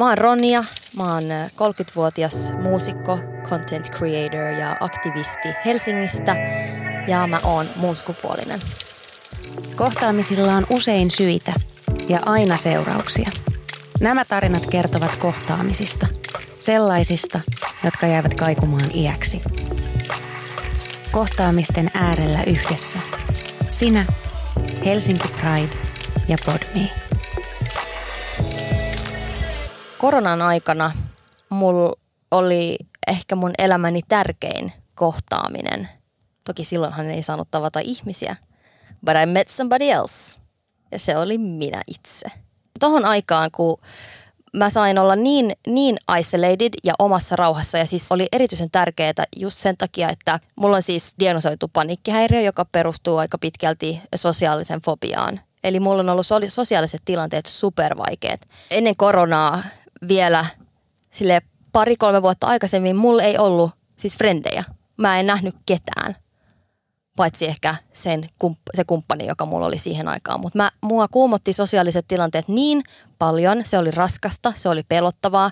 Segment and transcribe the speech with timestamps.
[0.00, 0.64] Mä oon Ronja,
[0.96, 6.36] mä oon 30-vuotias muusikko, content creator ja aktivisti Helsingistä
[7.08, 8.60] ja mä oon muun sukupuolinen.
[9.76, 11.52] Kohtaamisilla on usein syitä
[12.08, 13.30] ja aina seurauksia.
[14.00, 16.06] Nämä tarinat kertovat kohtaamisista,
[16.60, 17.40] sellaisista,
[17.84, 19.42] jotka jäävät kaikumaan iäksi.
[21.10, 22.98] Kohtaamisten äärellä yhdessä.
[23.68, 24.04] Sinä,
[24.84, 25.76] Helsinki Pride
[26.28, 26.90] ja Podme.
[30.00, 30.92] Koronan aikana
[31.50, 31.92] mulla
[32.30, 35.88] oli ehkä mun elämäni tärkein kohtaaminen.
[36.44, 38.36] Toki silloinhan ei saanut tavata ihmisiä.
[39.06, 40.40] But I met somebody else.
[40.92, 42.28] Ja se oli minä itse.
[42.80, 43.78] Tohon aikaan, kun
[44.56, 49.58] mä sain olla niin, niin isolated ja omassa rauhassa ja siis oli erityisen tärkeää just
[49.58, 55.40] sen takia, että mulla on siis diagnosoitu paniikkihäiriö, joka perustuu aika pitkälti sosiaalisen fobiaan.
[55.64, 58.40] Eli mulla on ollut sosiaaliset tilanteet supervaikeat.
[58.70, 59.62] Ennen koronaa
[60.08, 60.46] vielä
[61.10, 64.64] sille pari-kolme vuotta aikaisemmin mulla ei ollut siis frendejä.
[64.96, 66.14] Mä en nähnyt ketään
[67.20, 68.30] paitsi ehkä sen,
[68.74, 70.40] se kumppani, joka mulla oli siihen aikaan.
[70.40, 72.82] Mutta mua kuumotti sosiaaliset tilanteet niin
[73.18, 75.50] paljon, se oli raskasta, se oli pelottavaa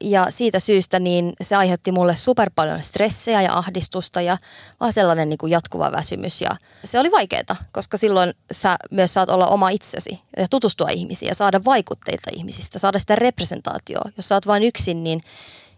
[0.00, 4.38] ja siitä syystä niin se aiheutti mulle super paljon stressejä ja ahdistusta ja
[4.80, 6.50] vaan sellainen niin kuin jatkuva väsymys ja
[6.84, 11.34] se oli vaikeaa, koska silloin sä myös saat olla oma itsesi ja tutustua ihmisiin ja
[11.34, 14.10] saada vaikutteita ihmisistä, saada sitä representaatioa.
[14.16, 15.20] Jos sä oot vain yksin, niin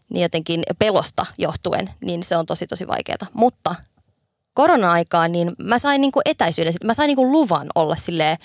[0.08, 3.26] niin jotenkin pelosta johtuen, niin se on tosi tosi vaikeaa.
[3.32, 3.74] Mutta
[4.54, 8.36] korona-aikaan, niin mä sain niinku etäisyyden, mä sain niinku luvan olla silleen,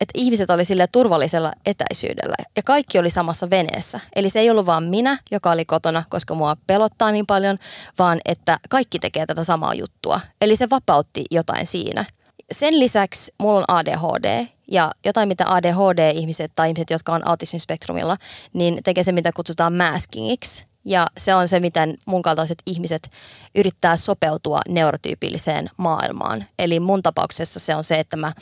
[0.00, 4.00] että ihmiset oli sille turvallisella etäisyydellä ja kaikki oli samassa veneessä.
[4.16, 7.58] Eli se ei ollut vaan minä, joka oli kotona, koska mua pelottaa niin paljon,
[7.98, 10.20] vaan että kaikki tekee tätä samaa juttua.
[10.40, 12.04] Eli se vapautti jotain siinä.
[12.52, 18.16] Sen lisäksi mulla on ADHD ja jotain, mitä ADHD-ihmiset tai ihmiset, jotka on autismispektrumilla,
[18.52, 20.73] niin tekee se, mitä kutsutaan maskingiksi.
[20.84, 23.10] Ja se on se, miten mun kaltaiset ihmiset
[23.54, 26.44] yrittää sopeutua neurotyypilliseen maailmaan.
[26.58, 28.32] Eli mun tapauksessa se on se, että mä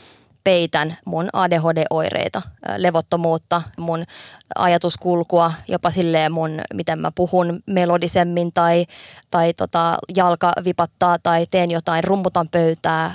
[0.44, 2.42] peitän mun ADHD-oireita,
[2.76, 4.04] levottomuutta, mun
[4.54, 8.86] ajatuskulkua, jopa silleen mun, miten mä puhun melodisemmin tai,
[9.30, 13.14] tai tota, jalka vipattaa tai teen jotain, rummutan pöytää,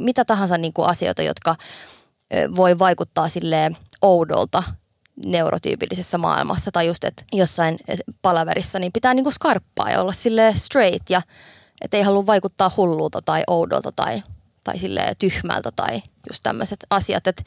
[0.00, 1.56] mitä tahansa niin kuin asioita, jotka
[2.56, 3.72] voi vaikuttaa sille
[4.02, 4.62] oudolta
[5.24, 7.78] neurotyypillisessä maailmassa tai just, että jossain
[8.22, 11.22] palaverissa, niin pitää niinku skarppaa ja olla sille straight ja
[11.80, 14.22] että ei halua vaikuttaa hullulta tai oudolta tai,
[14.64, 17.26] tai sille tyhmältä tai just tämmöiset asiat.
[17.26, 17.42] Että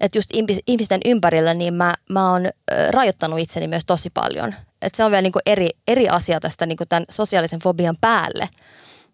[0.00, 0.30] et just
[0.66, 2.42] ihmisten ympärillä niin mä, mä oon
[2.90, 4.54] rajoittanut itseni myös tosi paljon.
[4.82, 8.48] Että se on vielä niinku eri, eri asia tästä niinku tämän sosiaalisen fobian päälle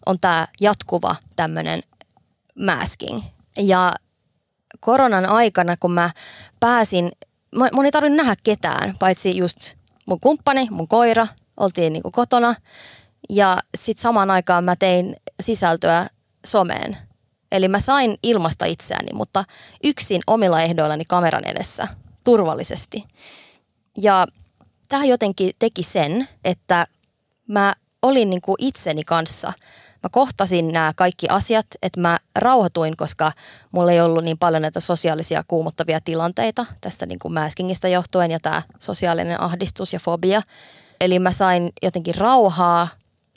[0.07, 1.83] on tämä jatkuva tämmöinen
[2.67, 3.21] masking.
[3.57, 3.93] Ja
[4.81, 6.11] koronan aikana, kun mä
[6.61, 7.13] pääsin
[7.73, 9.75] mun ei tarvinnut nähdä ketään, paitsi just
[10.07, 11.27] mun kumppani, mun koira,
[11.57, 12.55] oltiin niinku kotona.
[13.31, 16.07] Ja sitten samaan aikaan mä tein sisältöä
[16.47, 16.97] someen.
[17.53, 19.45] Eli mä sain ilmasta itseäni, mutta
[19.85, 21.89] yksin omilla ehdoillani kameran edessä,
[22.25, 23.05] turvallisesti.
[23.99, 24.27] Ja
[24.89, 26.87] tämä jotenkin teki sen, että
[27.49, 29.53] mä olin niinku itseni kanssa–
[30.05, 33.33] mä kohtasin nämä kaikki asiat, että mä rauhoituin, koska
[33.73, 38.41] mulla ei ollut niin paljon näitä sosiaalisia kuumottavia tilanteita tästä niin kuin mäskingistä johtuen ja
[38.41, 40.43] tämä sosiaalinen ahdistus ja fobia.
[41.01, 42.89] Eli mä sain jotenkin rauhaa,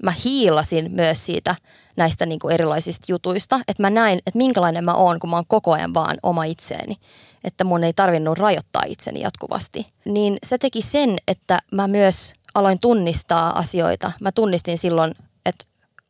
[0.04, 1.56] mä hiilasin myös siitä
[1.98, 5.48] näistä niin kuin erilaisista jutuista, että mä näin, että minkälainen mä oon, kun mä oon
[5.48, 6.96] koko ajan vaan oma itseeni
[7.44, 9.88] että mun ei tarvinnut rajoittaa itseni jatkuvasti.
[10.06, 14.12] Niin se teki sen, että mä myös aloin tunnistaa asioita.
[14.22, 15.16] Mä tunnistin silloin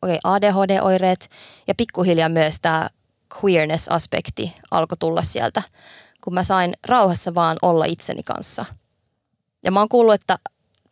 [0.01, 1.29] okay, ADHD-oireet
[1.67, 2.89] ja pikkuhiljaa myös tämä
[3.43, 5.61] queerness-aspekti alkoi tulla sieltä,
[6.23, 8.65] kun mä sain rauhassa vaan olla itseni kanssa.
[9.63, 10.39] Ja mä oon kuullut, että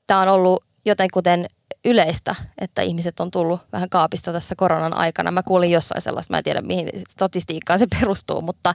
[0.08, 1.46] tämä on ollut joten kuten
[1.86, 5.32] yleistä, että ihmiset on tullut vähän kaapista tässä koronan aikana.
[5.32, 8.74] Mä kuulin jossain sellaista, mä en tiedä mihin statistiikkaan se perustuu, mutta,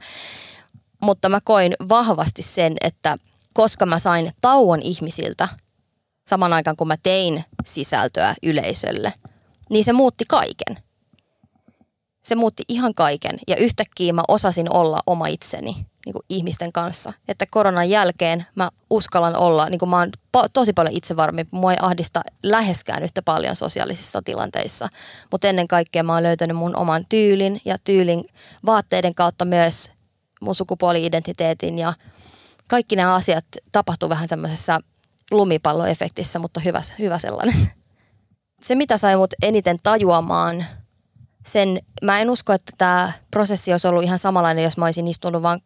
[1.02, 3.18] mutta mä koin vahvasti sen, että
[3.54, 5.48] koska mä sain tauon ihmisiltä
[6.26, 9.12] saman aikaan kun mä tein sisältöä yleisölle–
[9.70, 10.76] niin se muutti kaiken.
[12.24, 17.12] Se muutti ihan kaiken ja yhtäkkiä mä osasin olla oma itseni niin kuin ihmisten kanssa.
[17.28, 20.10] Että koronan jälkeen mä uskallan olla, niin kuin mä oon
[20.52, 24.88] tosi paljon itsevarmi, mua ei ahdista läheskään yhtä paljon sosiaalisissa tilanteissa.
[25.30, 28.24] Mutta ennen kaikkea mä oon löytänyt mun oman tyylin ja tyylin
[28.66, 29.92] vaatteiden kautta myös
[30.40, 31.94] mun sukupuoli-identiteetin ja
[32.68, 34.80] kaikki nämä asiat tapahtuu vähän semmoisessa
[35.30, 37.70] lumipalloefektissä, mutta hyvä, hyvä sellainen
[38.64, 40.66] se, mitä sai mut eniten tajuamaan,
[41.46, 45.42] sen, mä en usko, että tämä prosessi olisi ollut ihan samanlainen, jos mä olisin istunut
[45.42, 45.60] vaan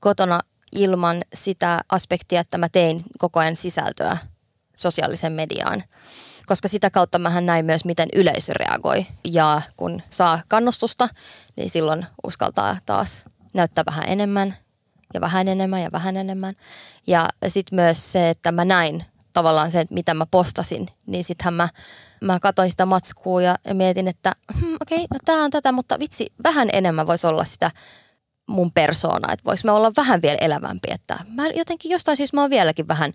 [0.00, 0.40] kotona
[0.72, 4.16] ilman sitä aspektia, että mä tein koko ajan sisältöä
[4.76, 5.84] sosiaalisen mediaan.
[6.46, 9.06] Koska sitä kautta mä näin myös, miten yleisö reagoi.
[9.24, 11.08] Ja kun saa kannustusta,
[11.56, 13.24] niin silloin uskaltaa taas
[13.54, 14.56] näyttää vähän enemmän
[15.14, 16.54] ja vähän enemmän ja vähän enemmän.
[17.06, 21.54] Ja sitten myös se, että mä näin tavallaan se, että mitä mä postasin, niin sittenhän
[21.54, 21.68] mä,
[22.20, 25.98] mä katsoin sitä matskua ja, mietin, että hmm, okei, okay, no tää on tätä, mutta
[25.98, 27.70] vitsi, vähän enemmän voisi olla sitä
[28.48, 32.40] mun persoona, että voiko mä olla vähän vielä elävämpi, että mä jotenkin jostain syystä mä
[32.40, 33.12] oon vieläkin vähän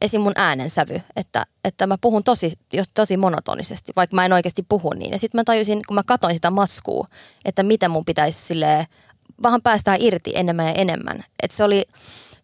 [0.00, 0.20] esim.
[0.20, 2.52] mun äänensävy, että, että mä puhun tosi,
[2.94, 5.12] tosi monotonisesti, vaikka mä en oikeasti puhu niin.
[5.12, 7.06] Ja sitten mä tajusin, kun mä katoin sitä matskua,
[7.44, 8.86] että miten mun pitäisi silleen
[9.42, 11.24] vähän päästää irti enemmän ja enemmän.
[11.42, 11.84] Että se oli,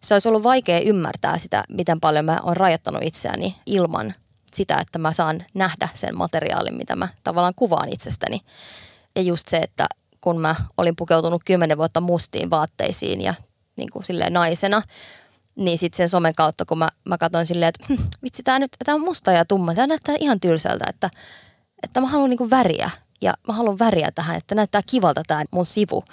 [0.01, 4.13] se olisi ollut vaikea ymmärtää sitä, miten paljon mä oon rajoittanut itseäni ilman
[4.55, 8.39] sitä, että mä saan nähdä sen materiaalin, mitä mä tavallaan kuvaan itsestäni.
[9.15, 9.85] Ja just se, että
[10.21, 13.33] kun mä olin pukeutunut kymmenen vuotta mustiin vaatteisiin ja
[13.77, 14.81] niin kuin silleen naisena,
[15.55, 18.71] niin sitten sen somen kautta, kun mä, mä katsoin silleen, että hm, vitsi, tämä nyt
[18.85, 21.09] tää on musta ja tumma, tämä näyttää ihan tylsältä, että,
[21.83, 22.89] että mä haluan niinku väriä
[23.21, 26.03] ja mä haluan väriä tähän, että näyttää kivalta tämä mun sivu.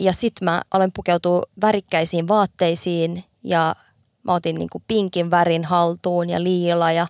[0.00, 3.76] Ja sitten mä olen pukeutua värikkäisiin vaatteisiin ja
[4.22, 7.06] mä otin niinku pinkin värin haltuun ja liila ja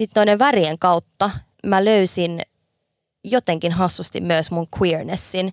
[0.00, 1.30] sitten noiden värien kautta
[1.66, 2.42] mä löysin
[3.24, 5.52] jotenkin hassusti myös mun queernessin,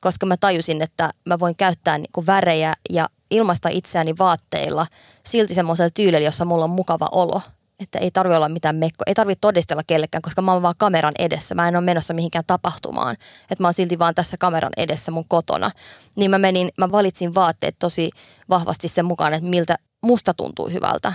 [0.00, 4.86] koska mä tajusin, että mä voin käyttää niinku värejä ja ilmaista itseäni vaatteilla
[5.26, 7.42] silti semmoisella tyylillä, jossa mulla on mukava olo.
[7.80, 11.12] Että ei tarvi olla mitään mekko, ei tarvi todistella kellekään, koska mä oon vaan kameran
[11.18, 11.54] edessä.
[11.54, 13.16] Mä en ole menossa mihinkään tapahtumaan.
[13.50, 15.70] Että mä oon silti vaan tässä kameran edessä mun kotona.
[16.16, 18.10] Niin mä menin, mä valitsin vaatteet tosi
[18.48, 21.12] vahvasti sen mukaan, että miltä musta tuntuu hyvältä.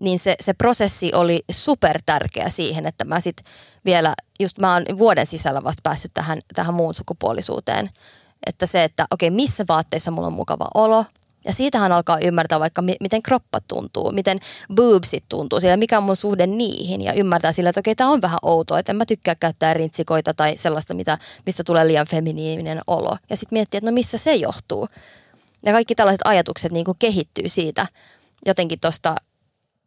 [0.00, 3.36] Niin se, se prosessi oli super tärkeä siihen, että mä sit
[3.84, 7.90] vielä, just mä oon vuoden sisällä vasta päässyt tähän, tähän muun sukupuolisuuteen.
[8.46, 11.04] Että se, että okei, okay, missä vaatteissa mulla on mukava olo,
[11.44, 14.40] ja siitähän alkaa ymmärtää vaikka miten kroppa tuntuu, miten
[14.74, 18.22] boobsit tuntuu, sillä mikä on mun suhde niihin ja ymmärtää sillä, että okei, tämä on
[18.22, 22.80] vähän outoa, että en mä tykkää käyttää rintsikoita tai sellaista, mitä, mistä tulee liian feminiininen
[22.86, 23.16] olo.
[23.30, 24.88] Ja sitten miettiä, että no missä se johtuu.
[25.66, 27.86] Ja kaikki tällaiset ajatukset niin kehittyy siitä
[28.46, 29.14] jotenkin tuosta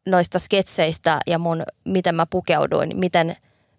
[0.06, 3.36] noista sketseistä ja mun, miten mä pukeuduin, miten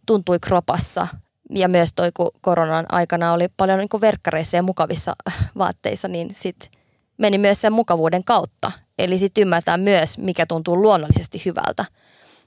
[0.06, 1.08] tuntui kropassa.
[1.50, 5.16] Ja myös toi, kun koronan aikana oli paljon niin verkkareissa ja mukavissa
[5.58, 6.70] vaatteissa, niin sitten
[7.18, 8.72] meni myös sen mukavuuden kautta.
[8.98, 11.84] Eli sitten ymmärtää myös, mikä tuntuu luonnollisesti hyvältä.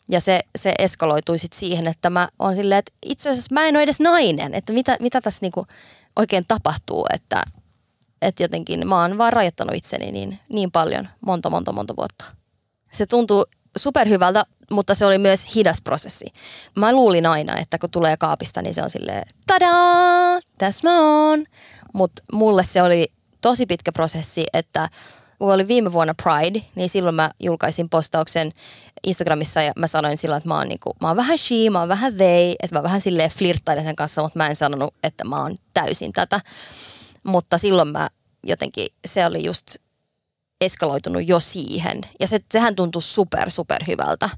[0.09, 3.75] Ja se, se eskaloitui sitten siihen, että mä oon silleen, että itse asiassa mä en
[3.75, 4.53] ole edes nainen.
[4.53, 5.67] Että mitä, mitä tässä niinku
[6.15, 7.43] oikein tapahtuu, että,
[8.21, 12.25] että jotenkin mä oon vaan rajoittanut itseni niin, niin paljon monta, monta, monta vuotta.
[12.91, 13.45] Se tuntuu
[13.77, 16.25] superhyvältä, mutta se oli myös hidas prosessi.
[16.75, 21.45] Mä luulin aina, että kun tulee kaapista, niin se on silleen, tadaa, tässä mä oon.
[21.93, 23.11] Mutta mulle se oli
[23.41, 24.89] tosi pitkä prosessi, että
[25.39, 28.51] kun oli viime vuonna Pride, niin silloin mä julkaisin postauksen
[29.07, 31.89] Instagramissa ja mä sanoin silloin, että mä oon, niinku, mä oon vähän she, mä oon
[31.89, 35.41] vähän they, että mä vähän silleen flirttailen sen kanssa, mutta mä en sanonut, että mä
[35.41, 36.41] oon täysin tätä.
[37.23, 38.09] Mutta silloin mä
[38.43, 39.75] jotenkin, se oli just
[40.61, 42.01] eskaloitunut jo siihen.
[42.19, 44.29] Ja se, sehän tuntui super, super hyvältä,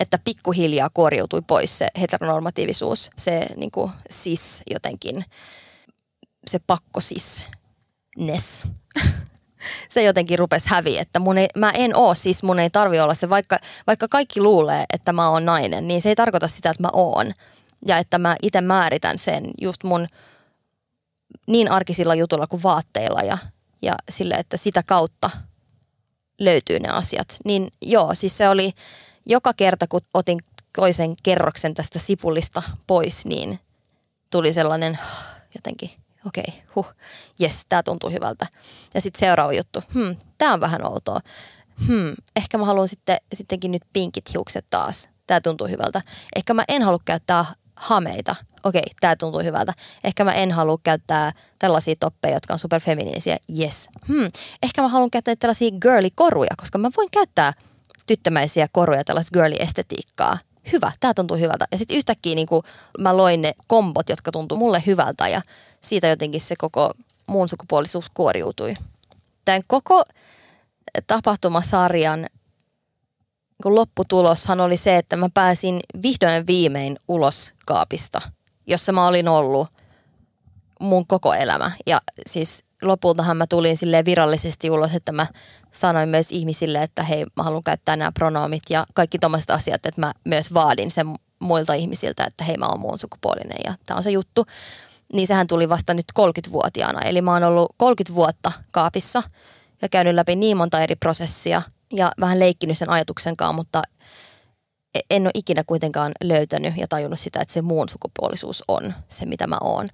[0.00, 5.24] että pikkuhiljaa kuoriutui pois se heteronormatiivisuus, se niin kuin sis jotenkin,
[6.46, 7.48] se pakko sis
[8.18, 8.66] ness.
[9.90, 13.14] se jotenkin rupesi häviä, että mun ei, mä en oo siis, mun ei tarvi olla
[13.14, 16.82] se, vaikka, vaikka kaikki luulee, että mä oon nainen, niin se ei tarkoita sitä, että
[16.82, 17.32] mä oon.
[17.86, 20.06] Ja että mä itse määritän sen just mun
[21.46, 23.38] niin arkisilla jutulla kuin vaatteilla ja,
[23.82, 25.30] ja sille, että sitä kautta
[26.40, 27.36] löytyy ne asiat.
[27.44, 28.72] Niin joo, siis se oli
[29.26, 30.38] joka kerta, kun otin
[30.76, 33.58] toisen kerroksen tästä sipulista pois, niin
[34.30, 34.98] tuli sellainen
[35.54, 35.90] jotenkin
[36.26, 36.94] okei, okay, huh,
[37.38, 38.46] jes, tämä tuntuu hyvältä.
[38.94, 41.20] Ja sitten seuraava juttu, hmm, tämä on vähän outoa.
[41.86, 45.08] Hmm, ehkä mä haluan sitten, sittenkin nyt pinkit hiukset taas.
[45.26, 46.00] Tämä tuntuu hyvältä.
[46.36, 47.44] Ehkä mä en halua käyttää
[47.80, 48.36] hameita.
[48.64, 49.72] Okei, tämä tuntuu hyvältä.
[50.04, 53.38] Ehkä mä en halua käyttää tällaisia toppeja, jotka on superfeminiinisiä.
[53.58, 53.88] Yes.
[54.08, 54.28] Hmm.
[54.62, 57.52] Ehkä mä haluan käyttää tällaisia girly-koruja, koska mä voin käyttää
[58.06, 60.38] tyttömäisiä koruja, tällaista girly-estetiikkaa.
[60.72, 61.66] Hyvä, tämä tuntuu hyvältä.
[61.72, 62.48] Ja sitten yhtäkkiä niin
[62.98, 65.42] mä loin ne kombot, jotka tuntuu mulle hyvältä ja
[65.80, 66.90] siitä jotenkin se koko
[67.28, 68.74] muun sukupuolisuus kuoriutui.
[69.44, 70.02] Tämän koko
[71.06, 72.26] tapahtumasarjan
[73.64, 78.20] niin lopputuloshan oli se, että mä pääsin vihdoin viimein ulos kaapista,
[78.66, 79.68] jossa mä olin ollut
[80.80, 81.72] mun koko elämä.
[81.86, 85.26] Ja siis lopultahan mä tulin sille virallisesti ulos, että mä
[85.72, 90.00] sanoin myös ihmisille, että hei, mä haluan käyttää nämä pronomit ja kaikki tuommoiset asiat, että
[90.00, 91.06] mä myös vaadin sen
[91.38, 94.46] muilta ihmisiltä, että hei, mä oon muun sukupuolinen ja tämä on se juttu
[95.12, 97.00] niin sehän tuli vasta nyt 30-vuotiaana.
[97.00, 99.22] Eli mä oon ollut 30 vuotta kaapissa
[99.82, 103.82] ja käynyt läpi niin monta eri prosessia ja vähän leikkinyt sen ajatuksen kanssa, mutta
[104.94, 109.26] e- en ole ikinä kuitenkaan löytänyt ja tajunnut sitä, että se muun sukupuolisuus on se,
[109.26, 109.88] mitä mä oon.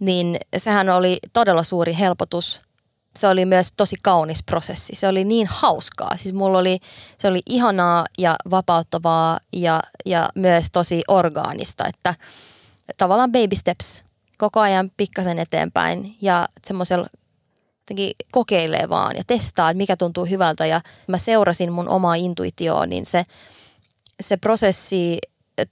[0.00, 2.60] Niin sehän oli todella suuri helpotus.
[3.18, 4.94] Se oli myös tosi kaunis prosessi.
[4.94, 6.16] Se oli niin hauskaa.
[6.16, 6.78] Siis mulla oli,
[7.18, 12.14] se oli ihanaa ja vapauttavaa ja, ja myös tosi orgaanista, että
[12.98, 14.04] tavallaan baby steps
[14.38, 17.06] koko ajan pikkasen eteenpäin ja semmoisella
[17.90, 20.66] jotenkin kokeilee vaan ja testaa, että mikä tuntuu hyvältä.
[20.66, 23.24] Ja mä seurasin mun omaa intuitioon, niin se,
[24.20, 25.18] se prosessi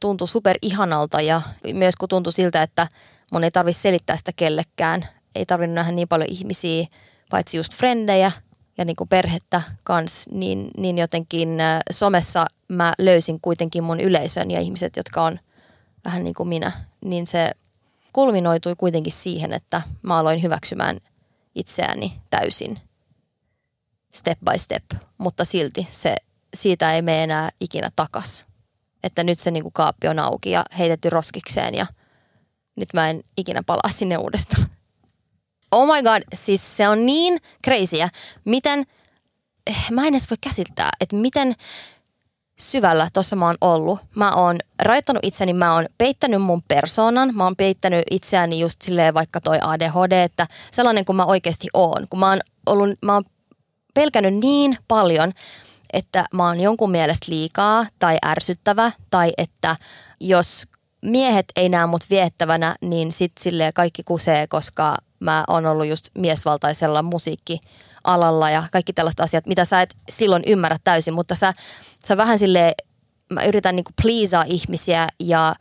[0.01, 2.89] tuntui super ihanalta ja myös kun tuntui siltä, että
[3.33, 6.87] mun ei tarvitse selittää sitä kellekään, ei tarvinnut nähdä niin paljon ihmisiä,
[7.31, 8.33] paitsi just frendejä
[8.79, 14.51] ja niin kuin perhettä kanssa, niin, niin jotenkin äh, somessa mä löysin kuitenkin mun yleisön
[14.51, 15.39] ja ihmiset, jotka on
[16.05, 16.73] vähän niin kuin minä,
[17.05, 17.51] niin se
[18.13, 20.99] kulminoitui kuitenkin siihen, että mä aloin hyväksymään
[21.59, 22.77] itseäni täysin
[24.15, 24.85] step by step,
[25.19, 26.17] mutta silti se,
[26.55, 28.47] siitä ei mene enää ikinä takas.
[29.03, 31.87] Että nyt se niinku kaappi on auki ja heitetty roskikseen ja
[32.77, 34.67] nyt mä en ikinä palaa sinne uudestaan.
[35.71, 38.09] Oh my god, siis se on niin crazyä,
[38.45, 38.85] miten,
[39.67, 41.55] eh, mä en edes voi käsittää, että miten
[42.61, 44.01] syvällä tuossa mä oon ollut.
[44.15, 49.15] Mä oon rajoittanut itseni, mä oon peittänyt mun persoonan, mä oon peittänyt itseäni just silleen
[49.15, 52.07] vaikka toi ADHD, että sellainen kuin mä oikeasti oon.
[52.11, 53.25] Kun mä oon, ollut, mä oon
[53.95, 55.33] pelkännyt niin paljon,
[55.93, 59.77] että mä oon jonkun mielestä liikaa tai ärsyttävä tai että
[60.21, 60.67] jos
[61.03, 66.09] miehet ei näe mut viettävänä, niin sit silleen kaikki kusee, koska mä oon ollut just
[66.15, 67.61] miesvaltaisella musiikki
[68.09, 71.53] alalla ja kaikki tällaiset asiat, mitä sä et silloin ymmärrä täysin, mutta sä,
[72.07, 72.75] sä vähän sille
[73.33, 75.55] mä yritän niinku pleasaa ihmisiä ja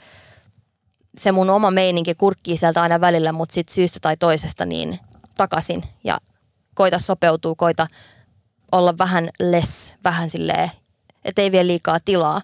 [1.18, 5.00] se mun oma meininki kurkkii sieltä aina välillä, mutta sit syystä tai toisesta niin
[5.38, 6.18] takaisin ja
[6.76, 7.88] koita sopeutua, koita
[8.72, 10.72] olla vähän less, vähän silleen,
[11.26, 12.42] ettei vie liikaa tilaa.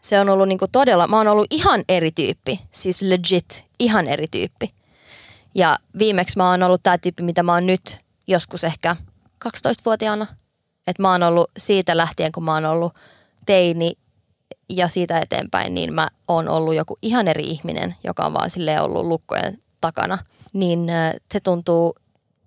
[0.00, 4.26] Se on ollut niinku todella, mä oon ollut ihan eri tyyppi, siis legit ihan eri
[4.30, 4.68] tyyppi.
[5.54, 8.96] Ja viimeksi mä oon ollut tämä tyyppi, mitä mä oon nyt joskus ehkä–
[9.44, 10.26] 12-vuotiaana.
[10.86, 12.94] Että mä oon ollut siitä lähtien, kun mä oon ollut
[13.46, 13.92] teini
[14.70, 18.80] ja siitä eteenpäin, niin mä oon ollut joku ihan eri ihminen, joka on vaan sille
[18.80, 20.18] ollut lukkojen takana.
[20.52, 20.86] Niin
[21.32, 21.94] se tuntuu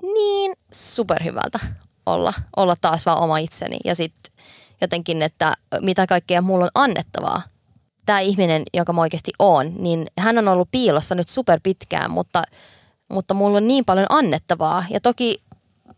[0.01, 1.59] niin superhyvältä
[2.05, 3.77] olla, olla taas vaan oma itseni.
[3.85, 4.33] Ja sitten
[4.81, 7.41] jotenkin, että mitä kaikkea mulla on annettavaa.
[8.05, 12.43] Tämä ihminen, joka mä oikeasti oon, niin hän on ollut piilossa nyt super pitkään, mutta,
[13.09, 14.85] mutta mulla on niin paljon annettavaa.
[14.89, 15.43] Ja toki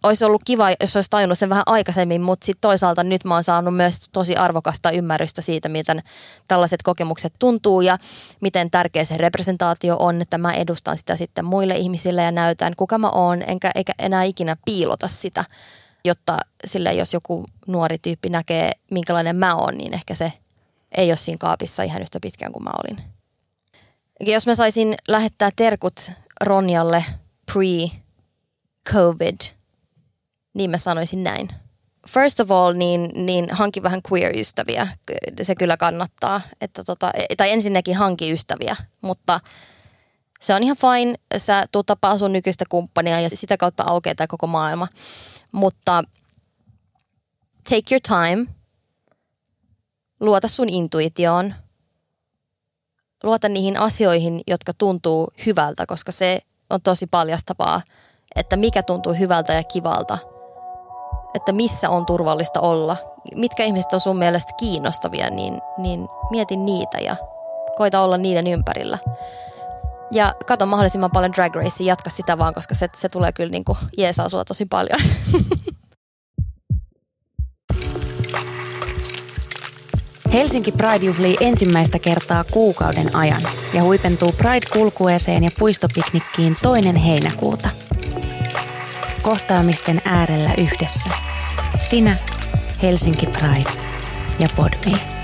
[0.06, 3.44] olisi ollut kiva, jos olisi tajunnut sen vähän aikaisemmin, mutta sitten toisaalta nyt mä oon
[3.44, 6.04] saanut myös tosi arvokasta ymmärrystä siitä, miten
[6.48, 7.98] tällaiset kokemukset tuntuu ja
[8.42, 12.98] miten tärkeä se representaatio on, että mä edustan sitä sitten muille ihmisille ja näytän, kuka
[12.98, 15.46] mä oon, enkä eikä enää ikinä piilota sitä,
[16.06, 20.34] jotta sille jos joku nuori tyyppi näkee, minkälainen mä oon, niin ehkä se
[20.98, 22.98] ei ole siinä kaapissa ihan yhtä pitkään kuin mä olin.
[24.20, 27.06] Jos mä saisin lähettää terkut Ronjalle
[27.52, 27.96] pre-COVID–
[30.56, 31.50] niin mä sanoisin näin.
[32.08, 34.88] First of all, niin, niin hanki vähän queer-ystäviä.
[35.42, 36.42] Se kyllä kannattaa.
[36.62, 39.40] Että tota, tai ensinnäkin hanki ystäviä, mutta
[40.40, 41.16] se on ihan fine.
[41.38, 44.88] Sä tuu tapaa sun nykyistä kumppania ja sitä kautta aukeaa tämä koko maailma.
[45.52, 46.04] Mutta
[47.70, 48.46] take your time.
[50.20, 51.54] Luota sun intuitioon.
[53.24, 57.82] Luota niihin asioihin, jotka tuntuu hyvältä, koska se on tosi paljastavaa,
[58.36, 60.18] että mikä tuntuu hyvältä ja kivalta–
[61.36, 62.98] että missä on turvallista olla.
[63.36, 67.16] Mitkä ihmiset on sun mielestä kiinnostavia, niin, niin mieti niitä ja
[67.78, 68.98] koita olla niiden ympärillä.
[70.12, 73.66] Ja kato mahdollisimman paljon Drag Racea, jatka sitä vaan, koska se, se tulee kyllä niin
[73.66, 75.00] kuin jeesaa sua tosi paljon.
[80.34, 83.42] Helsinki Pride juhlii ensimmäistä kertaa kuukauden ajan
[83.74, 87.70] ja huipentuu Pride-kulkueeseen ja puistopiknikkiin toinen heinäkuuta–
[89.26, 91.10] kohtaamisten äärellä yhdessä.
[91.80, 92.18] Sinä,
[92.82, 93.86] Helsinki Pride
[94.40, 95.15] ja Podme.